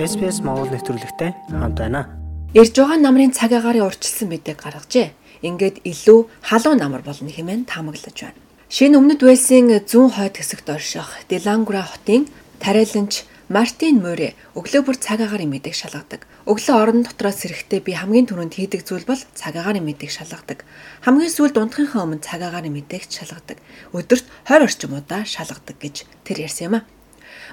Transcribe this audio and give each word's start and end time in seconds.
SPS 0.00 0.40
Монгол 0.40 0.72
нэвтрүүлэгтэй 0.72 1.52
хамт 1.52 1.76
байна. 1.76 2.08
Ирж 2.56 2.72
байгаа 2.72 2.96
намрын 2.96 3.36
цаг 3.36 3.52
агаарын 3.52 3.84
урьдчилсан 3.84 4.32
мэдээг 4.32 4.64
гаргажээ. 4.64 5.12
Ингээд 5.44 5.84
илүү 5.84 6.32
халуун 6.48 6.80
намар 6.80 7.04
болно 7.04 7.28
хэмээн 7.28 7.68
таамаглаж 7.68 8.16
байна. 8.16 8.40
Шинэ 8.72 8.96
өмнөд 8.96 9.20
Уэльсийн 9.20 9.68
зүүн 9.84 10.16
хойд 10.16 10.40
хэсэгт 10.40 10.68
орших 10.72 11.28
Делангура 11.28 11.84
хотын 11.84 12.24
тариаланч 12.56 13.28
Мартин 13.52 14.00
Море 14.00 14.32
өглөө 14.56 14.80
бүр 14.80 14.96
цаг 14.96 15.20
агаарын 15.28 15.52
мэдээг 15.52 15.76
шалгадаг. 15.76 16.24
Өглөө 16.48 16.72
орон 16.72 17.04
дотроос 17.04 17.44
сэрэхдээ 17.44 17.84
би 17.84 17.92
хамгийн 17.92 18.32
түрүүнд 18.32 18.56
хийдэг 18.56 18.88
зүйл 18.88 19.04
бол 19.04 19.20
цаг 19.36 19.60
агаарын 19.60 19.84
мэдээг 19.84 20.08
шалгадаг. 20.08 20.64
Хамгийн 21.04 21.28
сүүлд 21.28 21.60
унтахынхаа 21.60 22.08
өмнө 22.08 22.24
цаг 22.24 22.40
агаарын 22.40 22.72
мэдээг 22.72 23.12
шалгадаг. 23.12 23.60
Өдөрт 23.92 24.24
20 24.48 24.64
орчим 24.64 24.96
удаа 24.96 25.28
шалгадаг 25.28 25.76
гэж 25.76 26.08
тэр 26.24 26.48
ярьсан 26.48 26.72
юм 26.72 26.74
а. 26.80 26.88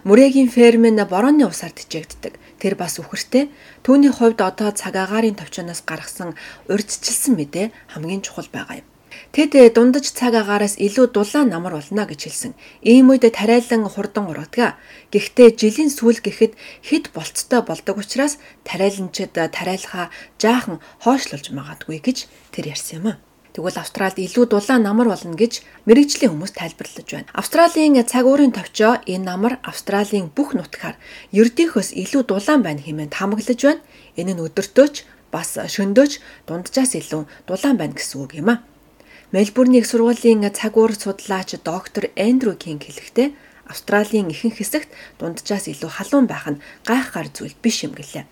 Мөрөгийн 0.08 0.48
ферм 0.48 0.88
нь 0.88 1.04
борооны 1.04 1.44
усаар 1.44 1.76
тижээгддэг. 1.76 2.34
Тэр 2.62 2.74
бас 2.80 3.00
үхэртэй. 3.00 3.52
Түүний 3.84 4.12
хувьд 4.14 4.40
одоо 4.40 4.72
цаг 4.72 4.96
агаарын 4.96 5.36
товчоноос 5.36 5.84
гаргасан 5.84 6.36
урьдчилсан 6.72 7.36
мэдээ 7.36 7.72
хамгийн 7.92 8.24
чухал 8.24 8.48
байгаа 8.52 8.80
юм. 8.80 8.88
Тэд 9.36 9.54
дундаж 9.76 10.06
цаг 10.16 10.34
агаараас 10.40 10.80
илүү 10.80 11.08
дулаан 11.12 11.50
намар 11.52 11.74
болно 11.76 12.04
гэж 12.08 12.20
хэлсэн. 12.26 12.54
Ийм 12.82 13.12
үед 13.12 13.28
тариалан 13.28 13.84
хурдан 13.90 14.26
ургадаг. 14.32 14.80
Гэхдээ 15.14 15.50
жилийн 15.60 15.92
сүүл 15.92 16.20
гэхэд 16.24 16.54
хэд 16.88 17.06
болцтой 17.14 17.62
болдог 17.66 17.96
учраас 18.00 18.40
тариаланчид 18.64 19.36
тариалахаа 19.36 20.08
жаахан 20.42 20.78
хойшлуулж 21.04 21.52
магадгүй 21.52 22.00
гэж 22.02 22.18
тэр 22.54 22.74
ярьсан 22.74 22.98
юм 23.04 23.08
а. 23.12 23.29
Тэгвэл 23.54 23.82
Австралид 23.82 24.22
илүү 24.22 24.46
дулаан 24.54 24.86
намар 24.86 25.10
болно 25.10 25.34
гэж 25.34 25.66
мэрэгжлийн 25.90 26.32
хүмүүс 26.38 26.54
тайлбарлаж 26.54 27.08
байна. 27.10 27.30
Австралийн 27.34 27.98
цаг 28.06 28.30
уурын 28.30 28.54
товчоо 28.54 29.02
энэ 29.10 29.26
намар 29.26 29.54
Австралийн 29.66 30.30
бүх 30.30 30.54
нутгаар 30.54 30.96
ердийнхөөс 31.34 31.98
илүү 31.98 32.22
дулаан 32.30 32.62
байна 32.62 32.82
хэмээн 32.86 33.10
таамаглаж 33.10 33.60
байна. 33.66 33.82
Энэ 34.14 34.38
нь 34.38 34.44
өдөртөөч 34.46 34.96
бас 35.34 35.58
шөндөөч 35.58 36.14
дунджаас 36.46 36.94
илүү 36.94 37.22
дулаан 37.50 37.78
байна 37.82 37.98
гэсэн 37.98 38.18
үг 38.22 38.38
юм 38.38 38.50
а. 38.54 38.56
Мельбурний 39.34 39.82
их 39.82 39.90
сургуулийн 39.90 40.46
цаг 40.54 40.78
уур 40.78 40.94
судлаач 40.94 41.58
доктор 41.66 42.14
Эндрю 42.14 42.54
Кинг 42.54 42.86
хэлэхдээ 42.86 43.34
Австралийн 43.70 44.30
ихэнх 44.34 44.58
хэсэгт 44.58 44.90
дунджаас 45.18 45.70
илүү 45.70 45.90
халуун 45.90 46.26
байх 46.26 46.46
нь 46.50 46.62
гайхахаар 46.86 47.30
зүйл 47.30 47.54
биш 47.62 47.86
юм 47.86 47.94
гэлээ. 47.94 48.26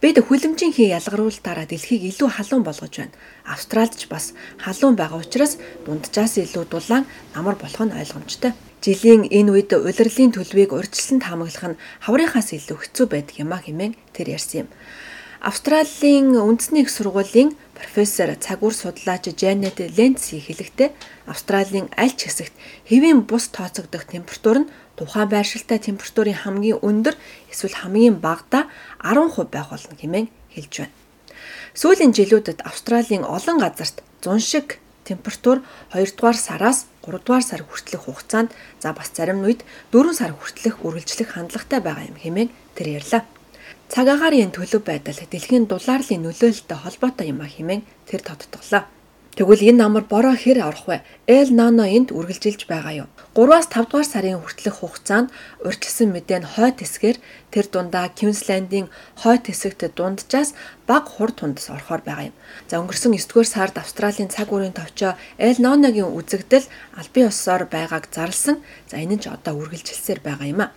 Бид 0.00 0.16
хүлэмжийн 0.22 0.72
ялгаруулалтаараа 0.98 1.66
дэлхийг 1.68 2.02
илүү 2.10 2.28
халуун 2.30 2.64
болгож 2.64 2.94
байна. 2.98 3.16
Австралид 3.44 3.94
ч 3.98 4.06
бас 4.06 4.34
халуун 4.62 4.94
байгаа 4.94 5.18
учраас 5.18 5.58
дунджаас 5.84 6.38
илүү 6.38 6.64
дулаан 6.70 7.04
намар 7.34 7.56
болох 7.58 7.82
нь 7.82 7.96
ойлгомжтой. 7.96 8.52
Жилийн 8.78 9.26
энэ 9.26 9.50
үед 9.52 9.70
улирлын 9.74 10.30
төлөвийг 10.32 10.70
урьдчилан 10.70 11.18
таамаглах 11.18 11.66
нь 11.74 11.80
хаврынхаас 12.06 12.54
илүү 12.54 12.78
хэцүү 12.78 13.06
байдаг 13.10 13.36
юм 13.42 13.50
а 13.50 13.58
хэмээн 13.58 13.98
тэр 14.14 14.38
ярьсан 14.38 14.64
юм. 14.64 14.68
Австралийн 15.40 16.34
үндэсний 16.34 16.82
их 16.82 16.90
сургуулийн 16.90 17.54
профессор 17.78 18.34
цагуур 18.34 18.74
судлаач 18.74 19.30
Жанет 19.38 19.78
Ленци 19.78 20.42
хэлэхдээ 20.42 20.90
Австралийн 21.30 21.86
аль 21.94 22.10
ч 22.10 22.26
хэсэгт 22.26 22.50
хэвийн 22.90 23.22
бус 23.22 23.46
тооцогдох 23.54 24.10
температур 24.10 24.66
нь 24.66 24.70
тухайн 24.98 25.30
байршилтай 25.30 25.78
температурын 25.78 26.42
хамгийн 26.42 26.82
өндөр 26.82 27.14
эсвэл 27.54 27.78
хамгийн 27.86 28.18
багадаа 28.18 28.66
10% 28.98 29.46
байх 29.54 29.70
болно 29.70 29.94
хэмээн 29.94 30.26
хэлж 30.58 30.74
байна. 30.82 30.94
Сүүлийн 31.70 32.10
жилүүдэд 32.18 32.66
Австралийн 32.66 33.22
олон 33.22 33.62
газарт 33.62 34.02
зун 34.18 34.42
шиг 34.42 34.82
температур 35.06 35.62
2 35.94 36.18
дугаар 36.18 36.34
сараас 36.34 36.90
3 37.06 37.14
дугаар 37.22 37.46
сар 37.46 37.62
хүртэлх 37.62 38.10
хугацаанд 38.10 38.50
за 38.82 38.90
бас 38.90 39.14
зарим 39.14 39.46
үед 39.46 39.62
4 39.94 40.18
сар 40.18 40.34
хүртэлх 40.34 40.82
үргэлжлэх 40.82 41.38
хандлагатай 41.38 41.78
байгаа 41.78 42.10
юм 42.10 42.18
хэмээн 42.18 42.50
тэр 42.74 42.98
ярьлаа. 42.98 43.22
Цаг 43.88 44.06
агаарын 44.12 44.52
төлөв 44.52 44.84
байдал 44.84 45.16
дэлхийн 45.16 45.64
дулаарлын 45.64 46.20
нөлөөлөлтөй 46.28 46.78
холбоотой 46.80 47.32
юм 47.32 47.40
а 47.40 47.48
хэмээн 47.48 47.82
тэр 48.04 48.20
тодтоглоо. 48.20 48.84
Тэгвэл 49.32 49.70
энэ 49.70 49.80
намар 49.80 50.04
бороо 50.04 50.36
хэр 50.36 50.60
орох 50.60 50.84
вэ? 50.90 51.00
Эл 51.24 51.48
Нано 51.56 51.88
энд 51.88 52.12
үргэлжилж 52.12 52.68
байгаа 52.68 53.06
юу? 53.06 53.08
3-аас 53.32 53.70
5 53.72 53.88
дугаар 53.88 54.08
сарын 54.10 54.42
хүртэлх 54.42 54.82
хугацаанд 54.82 55.32
урьдчилсан 55.64 56.10
мэдээ 56.12 56.38
нь 56.42 56.50
хойд 56.52 56.76
хэсгээр 56.82 57.16
тэр 57.54 57.66
дундаа 57.70 58.12
Квинслендийн 58.12 58.92
хойд 59.22 59.46
хэсэгт 59.48 59.94
дунджаас 59.96 60.52
баг 60.90 61.08
хур 61.08 61.30
тундас 61.32 61.70
орохоор 61.70 62.02
байгаа 62.04 62.28
юм. 62.28 62.36
За 62.68 62.82
өнгөрсөн 62.82 63.14
9 63.14 63.30
дугаар 63.30 63.48
сард 63.48 63.74
Австралийн 63.78 64.28
цаг 64.28 64.50
үеийн 64.52 64.74
товчоо 64.76 65.14
Эл 65.38 65.62
Ноногийн 65.64 66.12
үзэгдэл 66.18 66.66
албан 66.98 67.30
ёсоор 67.30 67.70
байгааг 67.70 68.10
зарласан. 68.10 68.58
За 68.90 68.98
энэ 68.98 69.16
нь 69.16 69.22
ч 69.22 69.30
одоо 69.30 69.54
үргэлжилсээр 69.54 70.20
байгаа 70.20 70.50
юм 70.50 70.60
а. 70.66 70.74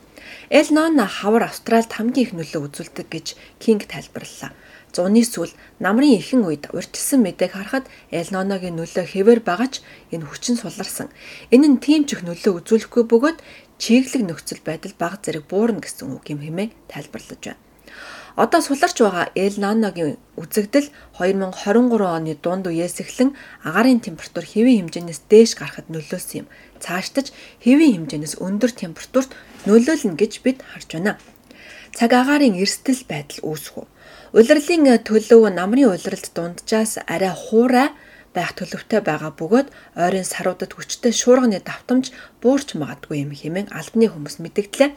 Эл 0.49 0.69
Нона 0.75 1.05
хавар 1.07 1.49
Австральд 1.49 1.91
хамгийн 1.93 2.25
их 2.25 2.31
нөлөө 2.35 2.61
үзүүлдэг 2.67 3.07
гэж 3.09 3.27
Кинг 3.63 3.87
тайлбарллаа. 3.87 4.51
Зуны 4.91 5.23
сүүл 5.23 5.55
намрын 5.79 6.19
ихэн 6.19 6.43
үед 6.43 6.67
урьдчилсан 6.75 7.23
мэдээг 7.23 7.55
харахад 7.55 7.85
Эл 8.11 8.27
Ноногийн 8.35 8.75
нөлөө 8.75 9.05
хэвээр 9.07 9.41
байгаа 9.47 9.69
ч 9.71 9.75
энэ 10.11 10.27
хүчин 10.27 10.59
суларсан. 10.59 11.07
Энэ 11.47 11.67
нь 11.71 11.79
тийм 11.79 12.03
ч 12.03 12.19
их 12.19 12.27
нөлөө 12.27 12.59
үзүүлэхгүй 12.59 13.03
бөгөөд 13.07 13.39
чиглэг 13.79 14.23
нөхцөл 14.27 14.61
байдал 14.67 14.93
баг 14.99 15.23
зэрэг 15.23 15.47
буурна 15.47 15.79
гэсэн 15.79 16.11
үг 16.11 16.27
юм 16.27 16.43
хэмээн 16.43 16.75
тайлбарлаж 16.91 17.39
байна. 17.39 17.70
Одоо 18.35 18.61
суларч 18.63 18.97
байгаа 19.03 19.27
Эл 19.35 19.59
Наногийн 19.59 20.15
үзэгдэл 20.39 20.87
2023 21.19 22.15
оны 22.17 22.33
дунд 22.39 22.65
үеэс 22.71 23.03
эхлэн 23.03 23.35
агаарын 23.67 23.99
температур 23.99 24.47
хэвийн 24.47 24.87
хэмжээнээс 24.87 25.27
дээш 25.27 25.59
гарахад 25.59 25.91
нөлөөлсөн 25.91 26.47
юм. 26.47 26.47
Цаашдаж 26.79 27.35
хэвийн 27.59 28.07
хэмжээнээс 28.07 28.39
өндөр 28.39 28.71
температурт 28.71 29.35
нөлөөлнө 29.67 30.15
гэж 30.15 30.33
бид 30.47 30.63
харж 30.63 30.89
байна. 30.95 31.19
Цаг 31.91 32.11
агаарын 32.15 32.55
эрсдэл 32.55 33.03
байдал 33.03 33.43
үүсэх 33.43 33.83
үү? 33.83 33.87
Улирлын 34.39 34.95
төлөв 35.03 35.51
намрын 35.51 35.91
улиралд 35.91 36.31
дунджаас 36.31 37.03
арай 37.03 37.35
хуурай 37.35 37.91
байх 38.31 38.55
төлөвтэй 38.55 39.03
байгаа 39.03 39.35
бөгөөд 39.35 39.67
ойрын 39.99 40.23
саруудад 40.23 40.71
хүчтэй 40.71 41.11
шуурганы 41.11 41.59
давтамж 41.59 42.15
буурч 42.39 42.79
магадгүй 42.79 43.27
юм 43.27 43.35
хэмээн 43.35 43.75
албаны 43.75 44.07
хүмүүс 44.07 44.39
мэдгдлээ. 44.39 44.95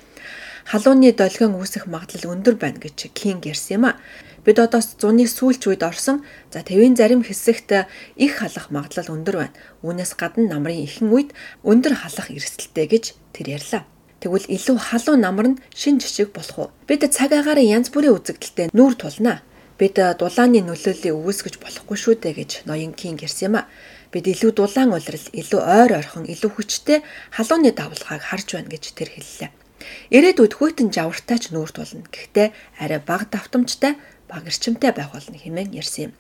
Халууны 0.65 1.13
долгион 1.13 1.61
үүсэх 1.61 1.85
магадлал 1.85 2.33
өндөр 2.33 2.57
байна 2.57 2.81
гэж 2.81 3.13
Кинг 3.13 3.45
ярьсан 3.45 3.77
юм 3.77 3.85
а. 3.93 4.01
Бид 4.49 4.57
одоо 4.57 4.81
зуны 4.81 5.29
сүүлч 5.29 5.69
үед 5.69 5.85
орсон. 5.85 6.25
За 6.49 6.65
тэвийн 6.65 6.97
зарим 6.97 7.21
хэсэгт 7.21 7.85
их 8.17 8.33
халах 8.41 8.73
магадлал 8.73 9.13
өндөр 9.13 9.37
байна. 9.45 9.57
Үүнээс 9.85 10.17
гадна 10.17 10.49
намрын 10.49 10.89
ихэн 10.89 11.13
үед 11.13 11.37
өндөр 11.69 12.01
халах 12.01 12.33
эрсдэлтэй 12.33 12.87
гэж 12.89 13.05
тэр 13.37 13.61
ярьлаа. 13.61 13.85
Тэгвэл 14.25 14.49
илүү 14.57 14.77
халуун 14.81 15.21
намар 15.21 15.47
нь 15.53 15.61
шин 15.77 16.01
жишг 16.01 16.33
болох 16.33 16.57
уу? 16.57 16.71
Бид 16.89 17.05
цаг 17.13 17.37
агаараа 17.37 17.61
янз 17.61 17.93
бүрийн 17.93 18.17
үзэгдэлтэй 18.17 18.73
нүүр 18.73 18.97
тулнаа. 18.97 19.45
Бид 19.77 20.01
дулааны 20.01 20.65
нөлөөллийг 20.65 21.13
үүсгэж 21.13 21.61
болохгүй 21.61 21.99
шүү 22.01 22.15
дээ 22.25 22.35
гэж 22.41 22.51
ноён 22.65 22.97
Кинг 22.97 23.21
ярьсан 23.21 23.53
юм 23.53 23.57
а. 23.61 23.69
Бид 24.09 24.25
илүү 24.25 24.57
дулаан 24.57 24.97
улирал, 24.97 25.29
илүү 25.29 25.61
ойр 25.61 25.93
орхон, 26.01 26.25
илүү 26.25 26.51
хүчтэй 26.57 27.05
халууны 27.37 27.77
давлгааг 27.77 28.23
харж 28.33 28.49
байна 28.57 28.73
гэж 28.73 28.85
тэр 28.97 29.13
хэллээ. 29.13 29.64
Ирээдүйд 30.11 30.53
хүйтэн 30.57 30.89
жавартай 30.95 31.39
ч 31.41 31.45
нүүр 31.55 31.71
тулна. 31.75 32.07
Гэхдээ 32.09 32.49
арай 32.81 33.01
бага 33.01 33.27
давтамжтай, 33.31 33.99
бага 34.29 34.49
эрчимтэй 34.51 34.93
байх 34.95 35.13
болно 35.13 35.37
хэмээн 35.39 35.75
ярьсан 35.75 36.11
юм. 36.11 36.13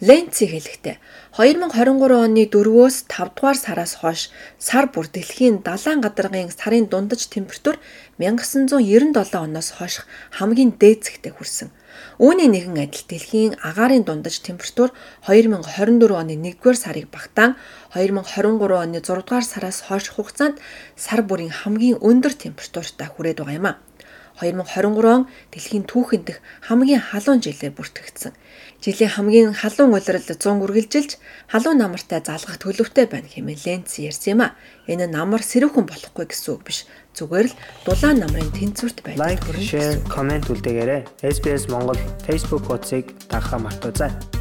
Ленци 0.00 0.48
хэлэхдээ 0.48 0.96
2023 1.36 2.24
оны 2.24 2.48
4-өөс 2.48 2.96
5 3.12 3.36
дугаар 3.36 3.58
сараас 3.60 4.00
хойш 4.00 4.32
сар 4.56 4.88
бүр 4.88 5.12
дэлхийн 5.12 5.60
далайн 5.60 6.00
гадаргын 6.00 6.48
сарын 6.48 6.88
дундаж 6.88 7.28
температур 7.28 7.76
1997 8.16 9.36
оноос 9.36 9.68
хойш 9.76 10.00
хамгийн 10.32 10.72
дээдсэгтэй 10.80 11.32
хүрсэн. 11.36 11.68
Үүний 12.20 12.48
нэгэн 12.52 12.76
адил 12.84 13.04
дэлхийн 13.08 13.52
агаарын 13.60 14.04
дундаж 14.04 14.40
температур 14.44 14.92
2024 15.26 16.12
оны 16.12 16.34
1-р 16.38 16.76
сарыг 16.76 17.06
багтаан 17.10 17.56
2023 17.94 18.84
оны 18.84 18.98
6 19.00 19.26
дугаар 19.26 19.44
сараас 19.44 19.78
хойш 19.86 20.12
хугацаанд 20.14 20.60
сар 20.96 21.20
бүрийн 21.26 21.50
хамгийн 21.50 21.98
өндөр 21.98 22.34
температуртай 22.36 23.08
хүрээд 23.10 23.40
байгаа 23.42 23.58
юм 23.58 23.68
а. 23.70 23.89
2023 24.40 25.04
он 25.04 25.28
дэлхийн 25.52 25.84
түүхэн 25.84 26.24
дэх 26.24 26.40
хамгийн 26.64 27.04
халуун 27.04 27.44
жилээр 27.44 27.76
бүртгэгдсэн. 27.76 28.32
Жилийн 28.80 29.12
хамгийн 29.12 29.52
халуун 29.52 29.92
улирал 29.92 30.24
100 30.24 30.64
үргэлжилж 30.64 31.20
халуун 31.52 31.78
намартай 31.78 32.24
залгах 32.24 32.56
төлөвтэй 32.56 33.04
байна 33.04 33.28
хэмээн 33.28 33.60
Ленц 33.84 34.00
ярьсан 34.00 34.40
юм 34.40 34.40
а. 34.48 34.56
Энэ 34.88 35.12
намар 35.12 35.44
сэрүүхэн 35.44 35.84
болохгүй 35.84 36.24
гэсэн 36.32 36.56
үг 36.56 36.64
биш. 36.64 36.88
Зүгээр 37.12 37.52
л 37.52 37.58
дулаан 37.84 38.24
намрын 38.24 38.48
тэнцвэрт 38.56 39.04
байх. 39.04 39.20
Лайк, 39.20 39.44
share, 39.60 40.00
comment 40.08 40.48
үлдээгээрэй. 40.48 41.04
SBS 41.20 41.68
Монгол 41.68 42.00
Facebook 42.24 42.64
хуудсыг 42.64 43.12
дагахаа 43.28 43.60
мартаоцай. 43.60 44.39